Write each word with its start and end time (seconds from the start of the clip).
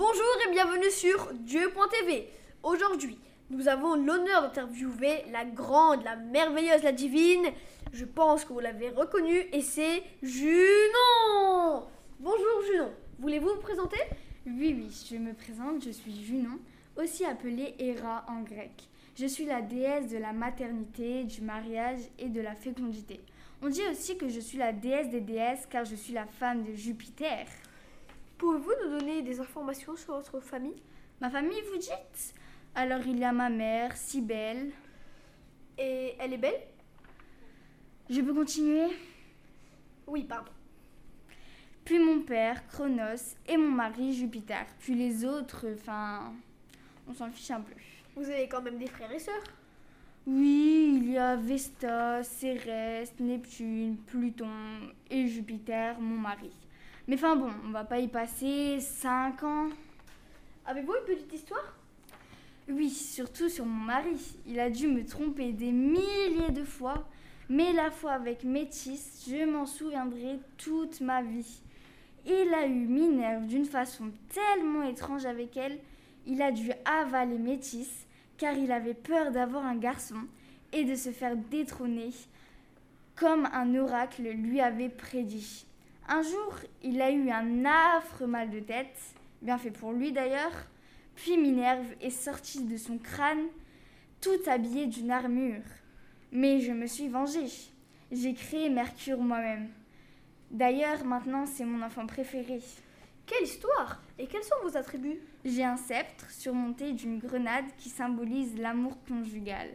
Bonjour 0.00 0.24
et 0.46 0.50
bienvenue 0.50 0.90
sur 0.90 1.30
Dieu.tv. 1.34 2.26
Aujourd'hui, 2.62 3.18
nous 3.50 3.68
avons 3.68 3.96
l'honneur 3.96 4.40
d'interviewer 4.40 5.24
la 5.30 5.44
grande, 5.44 6.02
la 6.04 6.16
merveilleuse, 6.16 6.82
la 6.82 6.92
divine. 6.92 7.44
Je 7.92 8.06
pense 8.06 8.46
que 8.46 8.54
vous 8.54 8.60
l'avez 8.60 8.88
reconnue 8.88 9.44
et 9.52 9.60
c'est 9.60 10.02
Junon. 10.22 11.84
Bonjour 12.18 12.62
Junon. 12.66 12.90
Voulez-vous 13.18 13.50
vous 13.50 13.60
présenter? 13.60 13.98
Oui, 14.46 14.74
oui, 14.74 15.06
je 15.10 15.16
me 15.16 15.34
présente, 15.34 15.84
je 15.84 15.90
suis 15.90 16.24
Junon, 16.24 16.58
aussi 16.96 17.26
appelée 17.26 17.74
Héra 17.78 18.24
en 18.26 18.40
grec. 18.40 18.72
Je 19.18 19.26
suis 19.26 19.44
la 19.44 19.60
déesse 19.60 20.08
de 20.08 20.16
la 20.16 20.32
maternité, 20.32 21.24
du 21.24 21.42
mariage 21.42 22.00
et 22.18 22.30
de 22.30 22.40
la 22.40 22.54
fécondité. 22.54 23.20
On 23.60 23.68
dit 23.68 23.86
aussi 23.90 24.16
que 24.16 24.30
je 24.30 24.40
suis 24.40 24.56
la 24.56 24.72
déesse 24.72 25.10
des 25.10 25.20
déesses 25.20 25.66
car 25.68 25.84
je 25.84 25.94
suis 25.94 26.14
la 26.14 26.24
femme 26.24 26.64
de 26.64 26.72
Jupiter. 26.72 27.44
Pouvez-vous 28.40 28.72
nous 28.82 28.98
donner 28.98 29.20
des 29.20 29.38
informations 29.38 29.94
sur 29.96 30.14
votre 30.14 30.40
famille? 30.40 30.82
Ma 31.20 31.28
famille, 31.28 31.60
vous 31.70 31.76
dites? 31.76 32.34
Alors 32.74 33.06
il 33.06 33.18
y 33.18 33.24
a 33.24 33.32
ma 33.32 33.50
mère, 33.50 33.94
si 33.94 34.22
belle. 34.22 34.70
Et 35.76 36.14
elle 36.18 36.32
est 36.32 36.38
belle? 36.38 36.62
Je 38.08 38.22
peux 38.22 38.32
continuer? 38.32 38.96
Oui, 40.06 40.24
pardon. 40.24 40.52
Puis 41.84 41.98
mon 41.98 42.22
père, 42.22 42.66
Chronos, 42.68 43.36
et 43.46 43.58
mon 43.58 43.68
mari, 43.68 44.14
Jupiter. 44.14 44.64
Puis 44.78 44.94
les 44.94 45.22
autres, 45.26 45.66
enfin, 45.74 46.32
on 47.06 47.12
s'en 47.12 47.30
fiche 47.30 47.50
un 47.50 47.60
peu. 47.60 47.74
Vous 48.16 48.24
avez 48.24 48.48
quand 48.48 48.62
même 48.62 48.78
des 48.78 48.86
frères 48.86 49.12
et 49.12 49.18
sœurs? 49.18 49.44
Oui, 50.26 50.98
il 51.02 51.10
y 51.10 51.18
a 51.18 51.36
Vesta, 51.36 52.22
Cérès, 52.22 53.12
Neptune, 53.20 53.98
Pluton 54.06 54.48
et 55.10 55.26
Jupiter, 55.26 56.00
mon 56.00 56.16
mari. 56.16 56.50
Mais 57.08 57.16
enfin 57.16 57.36
bon, 57.36 57.50
on 57.66 57.70
va 57.70 57.84
pas 57.84 57.98
y 57.98 58.08
passer 58.08 58.78
5 58.80 59.42
ans. 59.42 59.68
Avez-vous 60.66 60.94
une 60.94 61.14
petite 61.14 61.32
histoire? 61.32 61.74
Oui, 62.68 62.90
surtout 62.90 63.48
sur 63.48 63.66
mon 63.66 63.84
mari. 63.84 64.36
Il 64.46 64.60
a 64.60 64.70
dû 64.70 64.86
me 64.86 65.04
tromper 65.04 65.52
des 65.52 65.72
milliers 65.72 66.52
de 66.52 66.62
fois, 66.62 67.08
mais 67.48 67.72
la 67.72 67.90
fois 67.90 68.12
avec 68.12 68.44
Métis, 68.44 69.26
je 69.28 69.44
m'en 69.44 69.66
souviendrai 69.66 70.38
toute 70.56 71.00
ma 71.00 71.22
vie. 71.22 71.62
Il 72.26 72.54
a 72.54 72.66
eu 72.66 72.86
Minerve 72.86 73.46
d'une 73.46 73.64
façon 73.64 74.12
tellement 74.28 74.82
étrange 74.82 75.24
avec 75.24 75.56
elle, 75.56 75.78
il 76.26 76.42
a 76.42 76.52
dû 76.52 76.70
avaler 76.84 77.38
Métis 77.38 78.06
car 78.36 78.54
il 78.54 78.70
avait 78.70 78.94
peur 78.94 79.32
d'avoir 79.32 79.64
un 79.64 79.76
garçon 79.76 80.20
et 80.72 80.84
de 80.84 80.94
se 80.94 81.10
faire 81.10 81.36
détrôner 81.36 82.10
comme 83.16 83.46
un 83.52 83.74
oracle 83.74 84.22
lui 84.22 84.60
avait 84.60 84.88
prédit. 84.88 85.66
Un 86.12 86.22
jour, 86.22 86.56
il 86.82 87.00
a 87.00 87.12
eu 87.12 87.30
un 87.30 87.64
affreux 87.64 88.26
mal 88.26 88.50
de 88.50 88.58
tête, 88.58 88.98
bien 89.42 89.58
fait 89.58 89.70
pour 89.70 89.92
lui 89.92 90.10
d'ailleurs, 90.10 90.66
puis 91.14 91.36
Minerve 91.36 91.86
est 92.00 92.10
sortie 92.10 92.64
de 92.64 92.76
son 92.76 92.98
crâne, 92.98 93.46
tout 94.20 94.40
habillée 94.48 94.88
d'une 94.88 95.12
armure. 95.12 95.62
Mais 96.32 96.58
je 96.58 96.72
me 96.72 96.88
suis 96.88 97.06
vengée. 97.06 97.46
J'ai 98.10 98.34
créé 98.34 98.70
Mercure 98.70 99.20
moi-même. 99.20 99.68
D'ailleurs, 100.50 101.04
maintenant, 101.04 101.46
c'est 101.46 101.64
mon 101.64 101.80
enfant 101.80 102.08
préféré. 102.08 102.60
Quelle 103.24 103.44
histoire 103.44 104.02
Et 104.18 104.26
quels 104.26 104.42
sont 104.42 104.56
vos 104.64 104.76
attributs? 104.76 105.20
J'ai 105.44 105.62
un 105.62 105.76
sceptre 105.76 106.28
surmonté 106.32 106.90
d'une 106.90 107.20
grenade 107.20 107.66
qui 107.78 107.88
symbolise 107.88 108.58
l'amour 108.58 108.98
conjugal. 109.06 109.68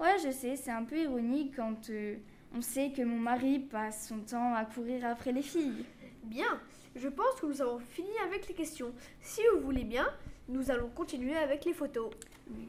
Ouais, 0.00 0.16
je 0.24 0.32
sais, 0.32 0.56
c'est 0.56 0.72
un 0.72 0.82
peu 0.82 0.98
ironique 0.98 1.54
quand 1.54 1.90
euh, 1.90 2.16
on 2.54 2.62
sait 2.62 2.90
que 2.90 3.02
mon 3.02 3.18
mari 3.18 3.58
passe 3.58 4.08
son 4.08 4.20
temps 4.20 4.54
à 4.54 4.64
courir 4.64 5.06
après 5.06 5.32
les 5.32 5.42
filles. 5.42 5.84
Bien, 6.24 6.60
je 6.96 7.08
pense 7.08 7.40
que 7.40 7.46
nous 7.46 7.62
avons 7.62 7.78
fini 7.78 8.10
avec 8.24 8.48
les 8.48 8.54
questions. 8.54 8.92
Si 9.20 9.40
vous 9.54 9.60
voulez 9.60 9.84
bien, 9.84 10.08
nous 10.48 10.70
allons 10.70 10.88
continuer 10.88 11.36
avec 11.36 11.64
les 11.64 11.72
photos. 11.72 12.10
Oui. 12.50 12.68